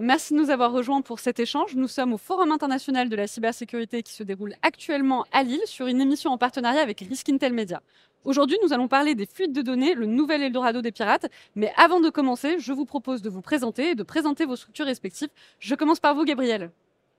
[0.00, 1.74] Merci de nous avoir rejoints pour cet échange.
[1.74, 5.86] Nous sommes au Forum international de la cybersécurité qui se déroule actuellement à Lille sur
[5.86, 7.82] une émission en partenariat avec Risk Intel Media.
[8.24, 11.26] Aujourd'hui, nous allons parler des fuites de données, le nouvel Eldorado des pirates.
[11.56, 14.86] Mais avant de commencer, je vous propose de vous présenter et de présenter vos structures
[14.86, 15.30] respectives.
[15.58, 16.70] Je commence par vous, Gabriel.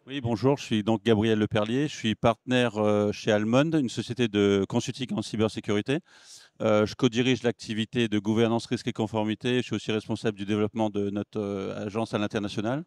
[0.07, 4.27] Oui, bonjour, je suis donc Gabriel Leperlier, je suis partenaire euh, chez Almond, une société
[4.27, 5.99] de consulting en cybersécurité.
[6.61, 9.57] Euh, je co-dirige l'activité de gouvernance, risque et conformité.
[9.57, 12.83] Je suis aussi responsable du développement de notre euh, agence à l'international.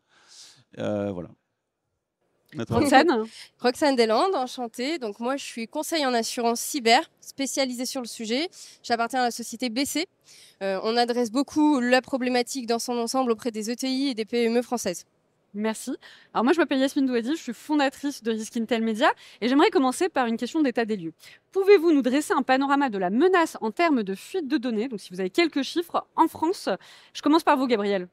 [0.76, 1.28] voilà.
[2.68, 3.24] Roxane
[3.60, 4.98] Roxane Deslandes, enchantée.
[4.98, 8.50] Donc moi, je suis conseil en assurance cyber, spécialisée sur le sujet.
[8.82, 10.06] J'appartiens à la société BC.
[10.60, 15.06] on adresse beaucoup la problématique dans son ensemble auprès des ETI et des PME françaises.
[15.54, 15.94] Merci.
[16.32, 19.68] Alors moi, je m'appelle Yasmine Douadi, je suis fondatrice de Risk Intel Media et j'aimerais
[19.68, 21.12] commencer par une question d'état des lieux.
[21.52, 24.88] Pouvez-vous nous dresser un panorama de la menace en termes de fuite de données?
[24.88, 26.70] Donc si vous avez quelques chiffres en France,
[27.12, 28.08] je commence par vous, Gabriel.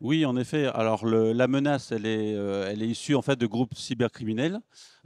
[0.00, 0.64] Oui, en effet.
[0.66, 4.58] Alors la menace, elle est, euh, elle est issue en fait de groupes cybercriminels.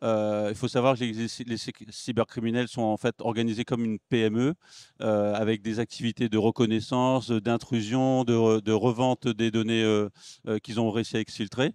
[0.05, 1.57] Euh, il faut savoir que les,
[1.91, 4.55] cybercriminels sont en fait organisés comme une PME
[5.01, 9.85] euh, avec des activités de reconnaissance, d'intrusion, de, revente des données
[10.63, 11.73] qu'ils ont réussi à exfiltrer.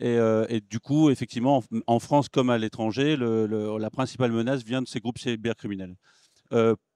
[0.00, 4.98] Et, du coup, effectivement, en, France comme à l'étranger, la principale menace vient de ces
[4.98, 5.94] groupes cybercriminels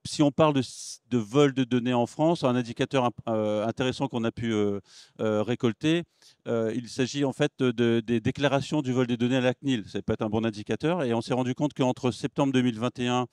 [0.06, 4.32] si on parle de, vol de données en France, un indicateur euh, intéressant qu'on a
[4.32, 4.80] pu euh,
[5.20, 6.04] euh, récolter,
[6.46, 9.84] il s'agit en fait de, des déclarations du vol des données à la CNIL.
[9.88, 11.04] Ça peut être un bon indicateur.
[11.04, 13.26] Et on s'est rendu compte qu'entre septembre 2021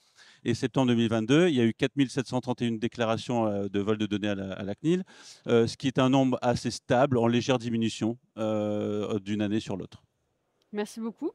[0.44, 4.74] et septembre 2022, il y a eu 4731 déclarations de vol de données à la,
[4.74, 5.02] CNIL,
[5.46, 10.02] ce qui est un nombre assez stable, en légère diminution d'une année sur l'autre.
[10.72, 11.32] Merci beaucoup.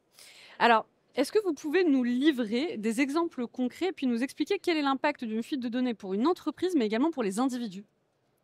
[0.59, 0.85] Alors,
[1.15, 5.23] est-ce que vous pouvez nous livrer des exemples concrets puis nous expliquer quel est l'impact
[5.23, 7.85] d'une fuite de données pour une entreprise, mais également pour les individus?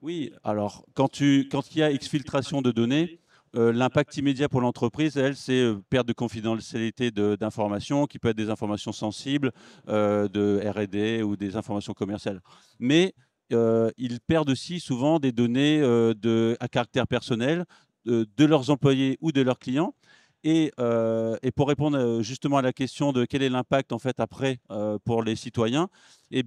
[0.02, 3.20] Oui, alors quand, il y a exfiltration de données,
[3.56, 8.38] euh, l'impact immédiat pour l'entreprise, elle, c'est euh, perte de confidentialité d'informations, qui peut être
[8.38, 9.52] des informations sensibles
[9.88, 12.42] euh, de R&D ou des informations commerciales.
[12.80, 13.14] Mais
[13.52, 15.82] ils perdent aussi souvent des données
[16.60, 17.66] à caractère personnel
[18.06, 19.96] de leurs employés ou de leurs clients.
[20.46, 24.20] Euh, et, pour répondre euh, justement à la question de quel est l'impact en fait
[24.20, 25.90] après euh, pour les citoyens,
[26.32, 26.44] eh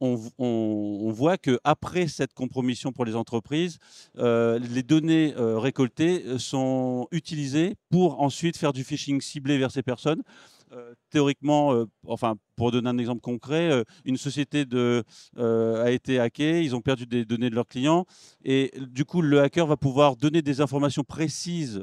[0.00, 3.78] on, voit que après cette compromission pour les entreprises,
[4.14, 10.22] les données récoltées sont utilisées pour ensuite faire du phishing ciblé vers ces personnes.
[10.72, 15.02] Euh, théoriquement, euh, enfin, pour donner un exemple concret, euh, une société de,
[15.36, 18.04] a été hackée, ils ont perdu des données de leurs clients,
[18.44, 21.82] et du coup, le hacker va pouvoir donner des informations précises,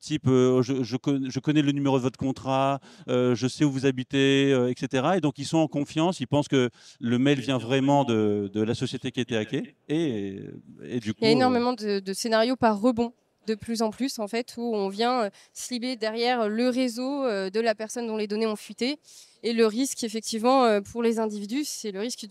[0.00, 5.12] type je, je, connais le numéro de votre contrat, je sais où vous habitez, etc.
[5.16, 8.60] Et donc, ils sont en confiance, ils pensent que le mail vient vraiment de, de
[8.62, 10.40] la société qui a été hackée, et,
[10.84, 13.12] et du coup, il y a énormément de, de scénarios par rebond
[13.46, 17.50] de plus en plus, en fait, où on vient euh, slibber derrière le réseau euh,
[17.50, 18.98] de la personne dont les données ont fuité.
[19.42, 22.26] Et le risque, effectivement, euh, pour les individus, c'est le risque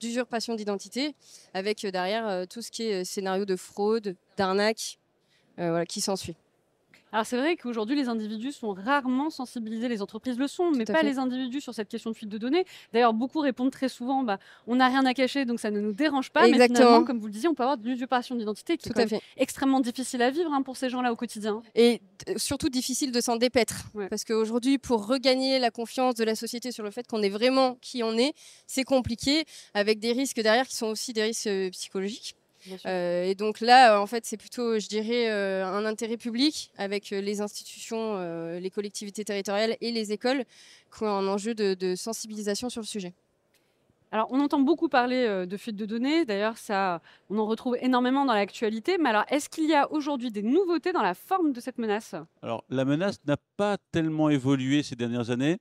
[0.00, 1.14] d'usurpation d'identité,
[1.54, 4.98] avec derrière tout ce qui est scénario de fraude, d'arnaque,
[5.56, 6.36] voilà, qui s'ensuit.
[7.12, 11.02] Alors c'est vrai qu'aujourd'hui, les individus sont rarement sensibilisés, les entreprises le sont, mais pas
[11.02, 12.64] les individus sur cette question de fuite de données.
[12.92, 15.92] D'ailleurs, beaucoup répondent très souvent, bah, on n'a rien à cacher, donc ça ne nous
[15.92, 16.48] dérange pas.
[16.48, 19.80] Mais finalement, comme vous le disiez, on peut avoir de l'usurpation d'identité qui est extrêmement
[19.80, 21.62] difficile à vivre hein, pour ces gens-là au quotidien.
[21.74, 22.00] Et
[22.36, 23.84] surtout difficile de s'en dépaître.
[24.08, 27.76] Parce qu'aujourd'hui, pour regagner la confiance de la société sur le fait qu'on est vraiment
[27.80, 28.32] qui on est,
[28.66, 29.44] c'est compliqué,
[29.74, 32.36] avec des risques derrière qui sont aussi des risques euh, psychologiques.
[32.86, 37.12] Euh, et donc là, en fait, c'est plutôt, je dirais, euh, un intérêt public avec
[37.12, 38.18] euh, les institutions,
[38.58, 40.44] les collectivités territoriales et les écoles
[40.96, 43.14] qui ont un enjeu de, sensibilisation sur le sujet.
[44.10, 46.26] Alors, on entend beaucoup parler de fuite de données.
[46.26, 47.00] D'ailleurs, ça,
[47.30, 48.98] on en retrouve énormément dans l'actualité.
[48.98, 52.14] Mais alors, est-ce qu'il y a aujourd'hui des nouveautés dans la forme de cette menace?
[52.42, 55.56] Alors, la menace n'a pas tellement évolué ces dernières années.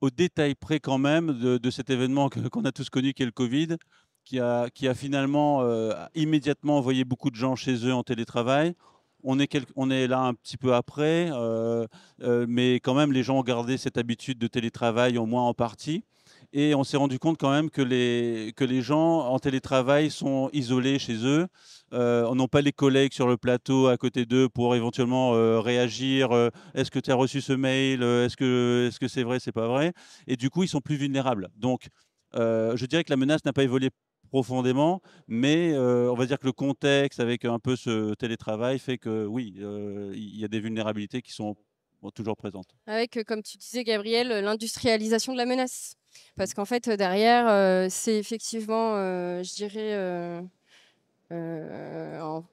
[0.00, 3.26] Au détail près, quand même, de, de cet événement qu'on a tous connu, qui est
[3.26, 3.76] le Covid,
[4.26, 8.74] qui a, finalement euh, immédiatement envoyé beaucoup de gens chez eux en télétravail.
[9.22, 11.86] On est, on est là un petit peu après, euh,
[12.22, 15.54] euh, mais quand même, les gens ont gardé cette habitude de télétravail, au moins en
[15.54, 16.04] partie.
[16.52, 20.48] Et on s'est rendu compte quand même que les, que les gens en télétravail sont
[20.52, 21.46] isolés chez eux.
[21.92, 25.30] on n'a pas les collègues sur le plateau à côté d'eux pour éventuellement
[25.60, 26.30] réagir.
[26.74, 29.68] est-ce que tu as reçu ce mail Est-ce que c'est -ce c'est vrai, c'est pas
[29.68, 29.92] vrai?
[30.26, 31.48] Et du coup, ils sont plus vulnérables.
[31.56, 31.88] Donc,
[32.34, 33.90] je dirais que la menace n'a pas évolué
[34.26, 38.98] profondément, mais euh, on va dire que le contexte avec un peu ce télétravail fait
[38.98, 41.56] que oui, euh, il y a des vulnérabilités qui sont
[42.14, 42.68] toujours présentes.
[42.86, 45.96] Avec, euh, comme tu disais Gabriel, l'industrialisation de la menace.
[46.36, 48.94] Parce qu'en fait, derrière, c'est effectivement,
[49.42, 50.42] je dirais,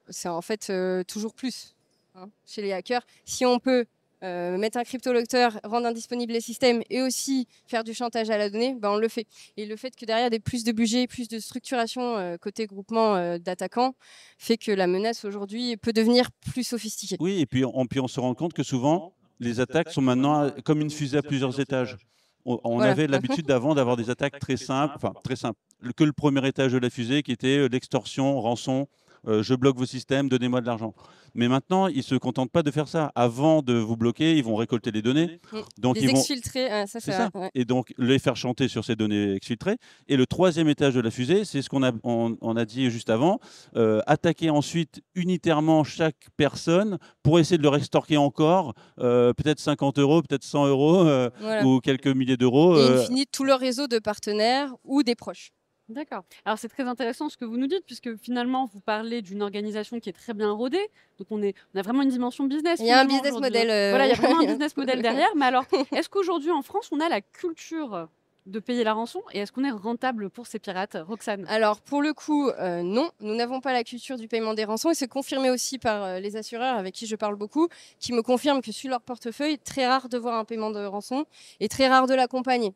[0.09, 0.71] c'est en fait
[1.07, 1.75] toujours plus.
[2.15, 3.05] hein, chez les hackers.
[3.25, 3.85] Si on peut
[4.23, 8.49] euh, mettre un cryptolecteur, rendre indisponibles les systèmes et aussi faire du chantage à la
[8.49, 9.27] donnée, ben on le fait.
[9.57, 13.15] Et le fait que derrière, ait plus de budget, plus de structuration euh, côté groupement
[13.15, 13.95] euh, d'attaquants
[14.37, 17.17] fait que la menace aujourd'hui peut devenir plus sophistiquée.
[17.19, 20.49] Oui, et puis on, puis on se rend compte que souvent, les attaques sont maintenant
[20.63, 21.97] comme une fusée à plusieurs étages.
[22.45, 25.57] On, avait l'habitude d'avant d'avoir des attaques très simples, enfin très simples,
[25.95, 28.87] que le premier étage de la fusée qui était l'extorsion, rançon,
[29.25, 30.93] je bloque vos systèmes, donnez-moi de l'argent.
[31.35, 33.11] Mais maintenant, ils ne se contentent pas de faire ça.
[33.15, 35.39] Avant de vous bloquer, ils vont récolter les données.
[35.51, 35.57] Mm.
[35.79, 36.87] Donc les ils exfiltrer, vont...
[36.87, 37.29] ça, c'est ça.
[37.55, 39.77] Et donc les faire chanter sur ces données exfiltrées.
[40.07, 43.09] Et le troisième étage de la fusée, c'est ce qu'on a, on, a dit juste
[43.09, 43.39] avant,
[43.75, 49.97] euh, attaquer ensuite unitairement chaque personne pour essayer de le extorquer encore, euh, peut-être 50
[49.97, 51.29] euros, peut-être 100 euros euh,
[51.63, 52.77] ou quelques milliers d'euros.
[52.77, 55.51] Et in fine, tout le réseau de partenaires ou des proches.
[55.93, 56.23] D'accord.
[56.45, 59.99] Alors c'est très intéressant ce que vous nous dites, puisque finalement vous parlez d'une organisation
[59.99, 60.85] qui est très bien rodée.
[61.19, 62.79] Donc on, est, on a vraiment une dimension business.
[62.79, 63.69] Il y a un business model.
[63.69, 65.29] Euh, voilà, il y a vraiment un business model derrière.
[65.35, 68.07] Mais alors, est-ce qu'aujourd'hui en France, on a la culture
[68.45, 71.45] de payer la rançon et est-ce qu'on est rentable pour ces pirates, Roxane?
[71.47, 74.89] Alors pour le coup, euh, non, nous n'avons pas la culture du paiement des rançons
[74.89, 77.69] et c'est confirmé aussi par euh, les assureurs avec qui je parle beaucoup,
[77.99, 81.25] qui me confirment que sur leur portefeuille, très rare de voir un paiement de rançon
[81.59, 82.73] et très rare de l'accompagner.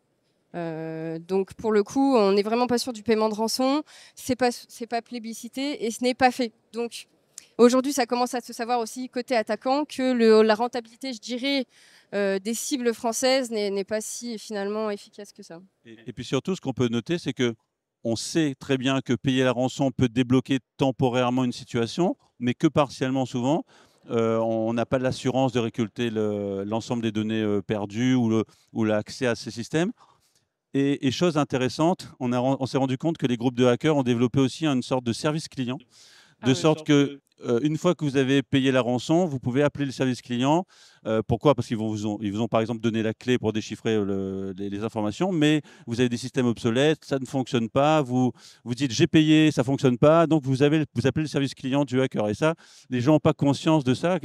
[0.56, 3.84] Euh, donc pour le coup, on n'est vraiment pas sûr du paiement de rançon.
[4.16, 6.52] C'est pas c'est pas plébiscité et ce n'est pas fait.
[6.74, 7.08] Donc
[7.58, 11.66] aujourd'hui, ça commence à se savoir aussi côté attaquant que la rentabilité, je dirais,
[12.14, 15.60] euh, des cibles françaises n'est pas si finalement efficace que ça.
[15.86, 17.56] Et, puis surtout, ce qu'on peut noter, c'est que
[18.04, 22.68] on sait très bien que payer la rançon peut débloquer temporairement une situation, mais que
[22.68, 23.66] partiellement souvent.
[24.10, 29.52] Euh, on n'a pas l'assurance de récolter l'ensemble des données perdues ou l'accès à ces
[29.52, 29.92] systèmes.
[30.78, 34.40] Et, chose intéressante, on, on s'est rendu compte que les groupes de hackers ont développé
[34.40, 35.80] aussi une sorte de service client,
[36.46, 39.64] de ah sorte que euh, une fois que vous avez payé la rançon, vous pouvez
[39.64, 40.66] appeler le service client.
[41.08, 41.56] Euh, pourquoi?
[41.56, 44.84] Parce qu'ils vous, ont, vous ont par exemple donné la clé pour déchiffrer euh, les,
[44.84, 48.02] informations, mais vous avez des systèmes obsolètes, ça ne fonctionne pas.
[48.02, 48.32] Vous
[48.64, 52.30] vous dites j'ai payé, ça fonctionne pas, donc vous appelez le service client du hacker.
[52.30, 52.56] Et ça,
[52.90, 54.20] les gens n'ont pas conscience de ça.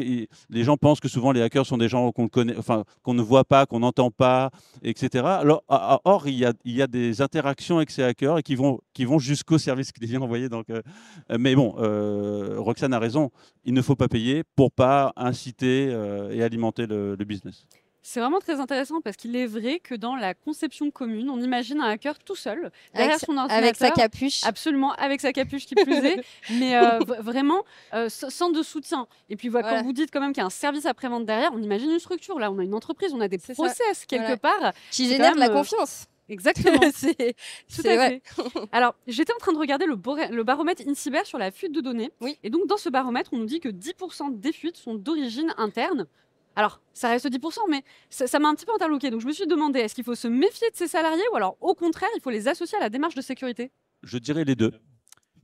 [0.50, 3.44] Les gens pensent que souvent les hackers sont des gens qu'on enfin qu'on ne voit
[3.44, 4.50] pas, qu'on n'entend pas,
[4.82, 5.24] etc.
[5.24, 9.92] Alors, or il y, a, des interactions avec ces hackers et qui vont jusqu'au service
[9.92, 10.26] client.
[10.26, 10.66] Vous donc,
[11.38, 11.74] mais bon,
[12.58, 13.30] Roxane a raison.
[13.64, 17.66] Il ne faut pas payer pour pas inciter euh, et alimenter le, business.
[18.04, 21.80] C'est vraiment très intéressant parce qu'il est vrai que dans la conception commune, on imagine
[21.80, 23.58] un hacker tout seul, derrière son ordinateur.
[23.58, 24.42] Avec sa capuche.
[24.44, 27.62] Absolument, avec sa capuche qui plus est, mais euh, vraiment
[27.94, 29.06] euh, sans de soutien.
[29.30, 31.52] Et puis voilà, quand vous dites quand même qu'il y a un service après-vente derrière,
[31.54, 32.40] on imagine une structure.
[32.40, 34.72] Là, on a une entreprise, on a des process quelque part.
[34.90, 36.08] Qui génèrent de la confiance.
[36.28, 36.80] Exactement.
[36.94, 37.34] c'est
[37.74, 38.22] tout à fait.
[38.72, 39.96] Alors, j'étais en train de regarder le,
[40.30, 42.10] le baromètre InCyber sur la fuite de données.
[42.20, 42.38] Oui.
[42.42, 46.06] Et donc, dans ce baromètre, on nous dit que 10% des fuites sont d'origine interne.
[46.56, 49.10] Alors, ça reste 10%, mais ça m'a un petit peu interloqué.
[49.10, 51.56] Donc, je me suis demandé, est-ce qu'il faut se méfier de ces salariés ou alors,
[51.60, 53.70] au contraire, il faut les associer à la démarche de sécurité?
[54.02, 54.72] Je dirais les deux.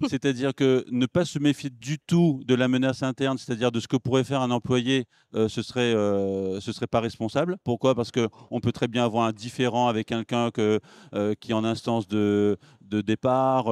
[0.09, 3.89] C'est-à-dire que ne pas se méfier du tout de la menace interne, c'est-à-dire de ce
[3.89, 7.57] que pourrait faire un employé, euh, ce serait euh, ce serait pas responsable.
[7.65, 7.97] Pourquoi?
[7.97, 10.79] Parce que on peut très bien avoir un différent avec quelqu'un que
[11.15, 13.65] euh, qui est en instance de de départ.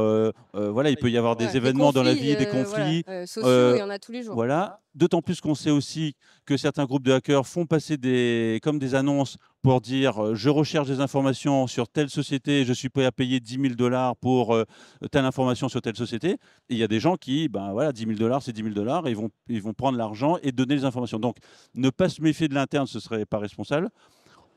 [0.55, 3.83] voilà, il peut y avoir des événements dans la vie, des conflits sociaux, il y
[3.83, 4.35] en a tous les jours.
[4.35, 4.81] Voilà.
[4.97, 6.15] D'autant plus qu'on sait aussi
[6.47, 10.49] que certains groupes de hackers font passer des, comme des annonces pour dire euh, je
[10.49, 14.55] recherche des informations sur telle société, je suis prêt à payer 10 000 dollars pour
[14.55, 14.65] euh,
[15.11, 16.31] telle information sur telle société.
[16.31, 16.39] Et
[16.71, 19.07] il y a des gens qui, ben voilà, 10 000 dollars, c'est 10 000 dollars,
[19.07, 21.19] ils vont, ils vont prendre l'argent et donner les informations.
[21.19, 21.37] Donc,
[21.75, 23.91] ne pas se méfier de l'interne, ce serait pas responsable.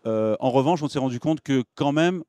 [0.06, 2.24] Euh, en revanche, on s'est rendu compte que quand même,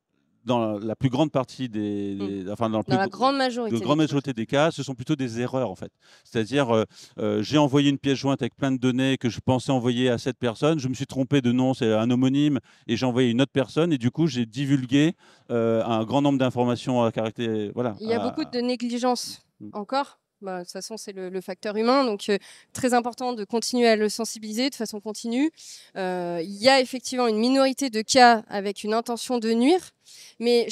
[0.45, 2.17] dans la plus grande partie des,
[2.47, 2.51] mmh.
[2.51, 5.75] enfin dans, la grande majorité, grande majorité des cas, ce sont plutôt des erreurs en
[5.75, 5.93] fait.
[6.25, 6.85] C'est-à-dire, euh,
[7.19, 10.19] euh, j'ai envoyé une pièce jointe avec plein de données que je pensais envoyer à
[10.19, 13.43] cette personne, je me suis trompé de nom, c'est un homonyme, et j'ai envoyé une
[13.43, 15.15] autre personne, et du coup j'ai divulgué
[15.51, 17.71] euh, un grand nombre d'informations à caractère.
[17.75, 17.97] Voilà.
[18.01, 19.71] Il y a beaucoup de négligence mmh.
[19.73, 22.05] encore bah, de toute façon, c'est le, facteur humain.
[22.05, 22.39] Donc, euh,
[22.73, 25.51] très important de continuer à le sensibiliser de façon continue.
[25.97, 29.91] Euh, il y a effectivement une minorité de cas avec une intention de nuire,
[30.39, 30.69] mais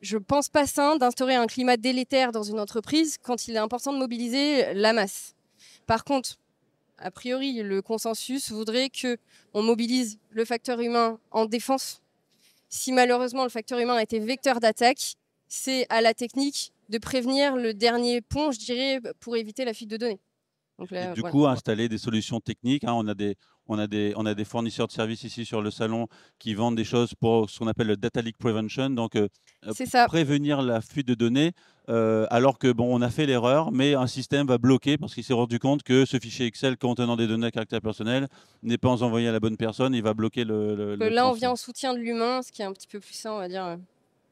[0.00, 3.58] je ne pense pas sain d'instaurer un climat délétère dans une entreprise quand il est
[3.58, 5.34] important de mobiliser la masse.
[5.86, 6.38] Par contre,
[6.98, 9.16] a priori, le consensus voudrait que
[9.52, 12.02] on mobilise le facteur humain en défense.
[12.68, 15.14] Si malheureusement le facteur humain a été vecteur d'attaque,
[15.48, 19.90] c'est à la technique de prévenir le dernier pont, je dirais, pour éviter la fuite
[19.90, 20.20] de données.
[21.14, 22.84] du coup, installer des solutions techniques.
[22.84, 23.36] Hein, on, a des,
[23.66, 26.76] on, a des, on a des fournisseurs de services ici sur le salon qui vendent
[26.76, 29.28] des choses pour ce qu'on appelle le data leak prevention, donc euh,
[29.66, 31.52] euh, prévenir la fuite de données.
[31.90, 35.22] Euh, alors que bon, on a fait l'erreur, mais un système va bloquer parce qu'il
[35.22, 38.28] s'est rendu compte que ce fichier Excel contenant des données à caractère personnel
[38.62, 40.96] n'est pas envoyé à la bonne personne, il va bloquer le.
[40.96, 43.34] là, on vient en soutien de l'humain, ce qui est un petit peu plus ça,
[43.34, 43.78] on va dire.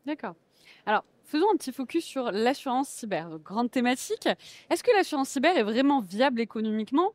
[0.06, 0.34] D'accord.
[0.84, 3.38] Alors, faisons un petit focus sur l'assurance cyber.
[3.38, 4.28] grande thématique.
[4.68, 7.12] Est-ce que l'assurance cyber est vraiment viable économiquement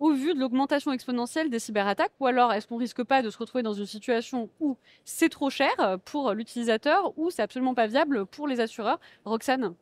[0.00, 3.38] au vu de l'augmentation exponentielle des cyberattaques Ou alors est-ce qu'on risque pas de se
[3.38, 8.26] retrouver dans une situation où c'est trop cher pour l'utilisateur ou c'est absolument pas viable
[8.26, 8.98] pour les assureurs?
[9.24, 9.74] Roxane?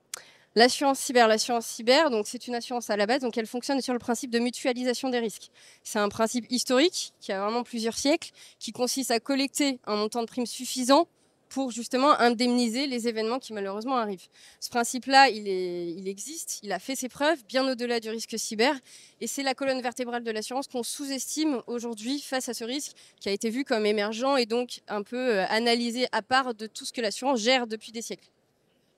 [0.54, 3.94] L'assurance cyber, l'assurance cyber, donc c'est une assurance à la base, donc elle fonctionne sur
[3.94, 5.50] le principe de mutualisation des risques.
[5.82, 10.20] C'est un principe historique qui a vraiment plusieurs siècles, qui consiste à collecter un montant
[10.20, 11.08] de primes suffisant
[11.52, 14.26] pour justement indemniser les événements qui malheureusement arrivent.
[14.58, 18.74] Ce principe-là, il, existe, il a fait ses preuves, bien au-delà du risque cyber,
[19.20, 23.28] et c'est la colonne vertébrale de l'assurance qu'on sous-estime aujourd'hui face à ce risque qui
[23.28, 26.86] a été vu comme émergent et donc un peu euh, analysé à part de tout
[26.86, 28.28] ce que l'assurance gère depuis des siècles.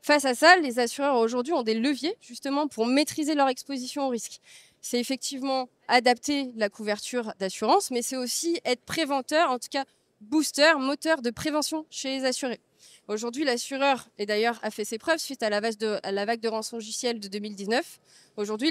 [0.01, 4.11] Face à ça, les assureurs aujourd'hui ont des leviers justement pour maîtriser leur exposition au
[4.11, 4.41] risque.
[4.81, 9.85] C'est effectivement adapter la couverture d'assurance, mais c'est aussi être préventeur, en tout cas
[10.25, 12.61] booster, moteur de prévention chez les assurés.
[13.09, 16.41] Aujourd'hui, l'assureur, et d'ailleurs a fait ses preuves suite à la vague de, la vague
[16.41, 18.01] de rançon de 2019,
[18.37, 18.71] aujourd'hui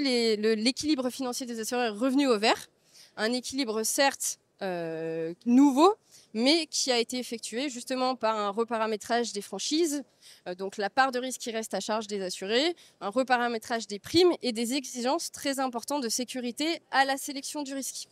[0.56, 2.68] l'équilibre financier des assureurs est revenu au vert.
[3.16, 5.94] Un équilibre certes euh, nouveau,
[6.32, 10.02] mais qui a été effectué justement par un reparamétrage des franchises,
[10.48, 13.98] euh, donc la part de risque qui reste à charge des assurés, un reparamétrage des
[13.98, 18.08] primes et des exigences très importantes de sécurité à la sélection du risque.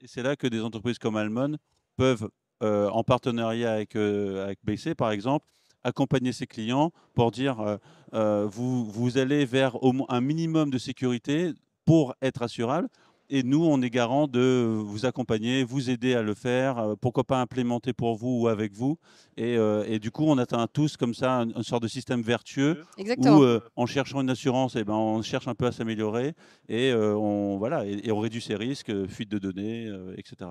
[0.00, 1.56] Et c'est là que des entreprises comme Almon
[1.96, 2.28] peuvent,
[2.62, 5.46] euh, en partenariat avec, euh, avec BC par exemple,
[5.82, 7.78] accompagner ses clients pour dire
[8.14, 11.52] euh, vous, vous allez vers au moins un minimum de sécurité
[11.84, 12.88] pour être assurable.
[13.30, 17.40] Et nous, on est garant de vous accompagner, vous aider à le faire, pourquoi pas
[17.40, 18.98] implémenter pour vous ou avec vous.
[19.38, 23.44] Et, et du coup, on atteint tous comme ça une, sorte de système vertueux où,
[23.74, 26.34] en cherchant une assurance, et eh ben, on cherche un peu à s'améliorer
[26.68, 30.50] et, on, voilà, et, et, on réduit ses risques, fuite de données, etc.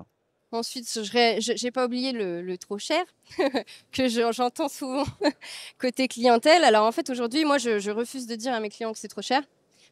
[0.52, 3.02] Ensuite, je n'ai pas oublié le, trop cher
[3.92, 5.04] que j'entends souvent
[5.78, 6.62] côté clientèle.
[6.64, 9.22] Alors en fait, aujourd'hui, moi, je, refuse de dire à mes clients que c'est trop
[9.22, 9.42] cher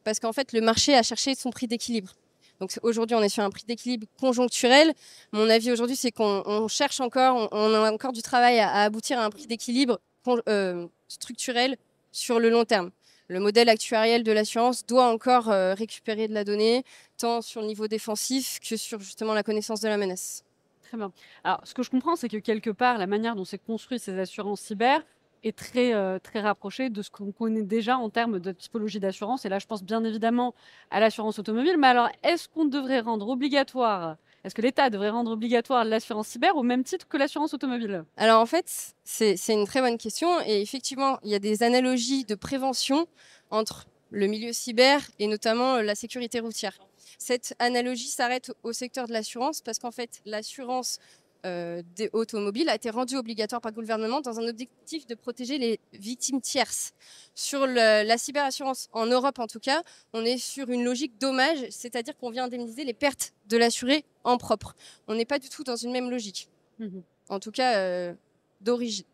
[0.05, 2.15] parce qu'en fait, le marché a cherché son prix d'équilibre.
[2.61, 4.93] Donc aujourd'hui, on est sur un prix d'équilibre conjoncturel.
[5.33, 9.25] Mon avis aujourd'hui, c'est qu'on cherche encore, on, a encore du travail à, aboutir à
[9.25, 9.99] un prix d'équilibre
[10.47, 11.79] euh, structurel
[12.13, 12.91] sur le long terme.
[13.29, 16.85] Le modèle actuariel de l'assurance doit encore euh, récupérer de la donnée,
[17.17, 20.45] tant sur le niveau défensif que sur justement la connaissance de la menace.
[20.91, 21.13] Très bien.
[21.45, 24.19] Alors, ce que je comprends, c'est que quelque part, la manière dont c'est construit ces
[24.19, 25.07] assurances cyber
[25.45, 29.45] est très, euh, très rapprochée de ce qu'on connaît déjà en termes de typologie d'assurance.
[29.45, 30.53] Et là, je pense bien évidemment
[30.91, 31.77] à l'assurance automobile.
[31.79, 36.57] Mais alors, est-ce qu'on devrait rendre obligatoire, est-ce que l'État devrait rendre obligatoire l'assurance cyber
[36.57, 38.03] au même titre que l'assurance automobile?
[38.17, 40.41] Alors, en fait, c'est une très bonne question.
[40.45, 43.07] Et effectivement, il y a des analogies de prévention
[43.53, 46.79] entre le milieu cyber et notamment la sécurité routière.
[47.19, 50.99] Cette analogie s'arrête au secteur de l'assurance parce qu'en fait, l'assurance
[51.47, 55.59] euh, des automobiles a été rendue obligatoire par le gouvernement dans un objectif de protéger
[55.59, 56.93] les victimes tierces.
[57.35, 62.17] Sur la cyberassurance, en Europe en tout cas, on est sur une logique dommage, c'est-à-dire
[62.19, 64.75] qu'on vient indemniser les pertes de l'assuré en propre.
[65.09, 66.49] On n'est pas du tout dans une même logique,
[66.79, 67.01] mmh
[67.31, 68.13] en tout cas euh,
[68.61, 69.05] d'origine.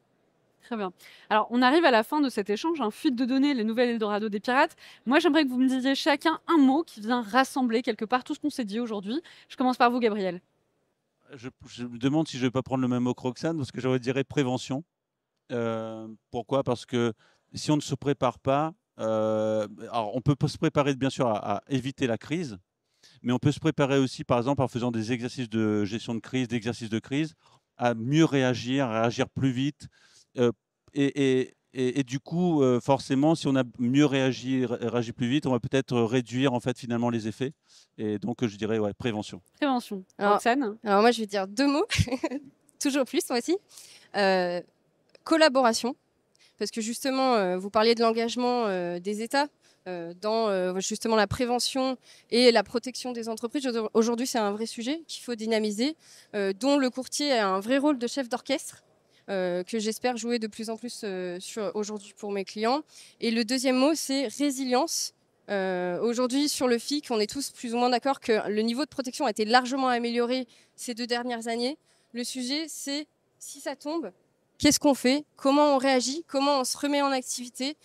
[0.67, 0.93] Très bien.
[1.31, 3.91] Alors, on arrive à la fin de cet échange, un fuite de données, les nouvelles
[3.91, 4.75] Eldorado des pirates.
[5.07, 8.35] Moi, j'aimerais que vous me disiez chacun un mot qui vient rassembler quelque part tout
[8.35, 9.23] ce qu'on s'est dit aujourd'hui.
[9.49, 10.41] Je commence par vous, Gabriel.
[11.35, 11.51] Je,
[11.85, 13.81] me demande si je ne vais pas prendre le même mot que Roxane, parce que
[13.81, 14.83] j'aurais dirais prévention.
[15.53, 16.65] Euh, pourquoi?
[16.65, 17.13] Parce que
[17.55, 21.63] si on ne se prépare pas, euh, alors on peut se préparer bien sûr à,
[21.69, 22.59] éviter la crise,
[23.23, 26.21] mais on peut se préparer aussi, par exemple, en faisant des exercices de gestion de
[26.21, 27.35] crise, d'exercices de crise,
[27.77, 29.87] à mieux réagir, à réagir plus vite,
[30.39, 30.53] euh,
[30.95, 35.61] et, du coup, euh, forcément, si on a mieux réagi, réagi plus vite, on va
[35.61, 37.53] peut-être réduire en fait finalement les effets.
[37.99, 39.43] Et donc, je dirais ouais, prévention.
[39.57, 40.03] Prévention.
[40.17, 41.87] Alors, alors moi, je vais dire deux mots,
[42.81, 43.59] toujours plus moi aussi.
[44.17, 44.63] Euh,
[45.25, 45.97] collaboration,
[46.59, 49.49] parce que justement, vous parliez de l'engagement des États.
[50.23, 51.99] dans justement la prévention
[52.31, 53.69] et la protection des entreprises.
[53.93, 55.95] Aujourd'hui, c'est un vrai sujet qu'il faut dynamiser,
[56.33, 58.86] dont le courtier a un vrai rôle de chef d'orchestre.
[59.29, 61.39] Euh, que j'espère jouer de plus en plus euh,
[61.75, 62.83] aujourd'hui pour mes clients.
[63.21, 65.15] Et le deuxième mot, c'est résilience.
[65.49, 68.85] Euh, aujourd'hui, sur le FIC, on est tous plus ou moins d'accord que le niveau
[68.85, 71.77] de protection a été largement amélioré ces deux dernières années.
[72.13, 73.09] Le sujet, c'est
[73.41, 74.13] si ça tombe,
[74.59, 75.25] qu'est-ce qu'on fait?
[75.37, 76.25] Comment on réagit?
[76.29, 77.77] Comment on se remet en activité?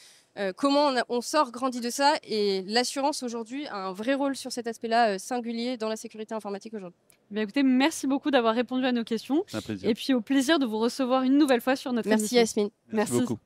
[0.55, 2.15] Comment on, sort grandi de ça?
[2.23, 6.73] Et l'assurance aujourd'hui a un vrai rôle sur cet aspect-là singulier dans la sécurité informatique
[6.73, 6.97] aujourd'hui.
[7.33, 9.43] Eh écoutez, merci beaucoup d'avoir répondu à nos questions.
[9.53, 9.89] Un plaisir.
[9.89, 12.37] Et puis au plaisir de vous recevoir une nouvelle fois sur notre Merci émission.
[12.37, 12.69] Yasmine.
[12.91, 13.39] Merci, beaucoup.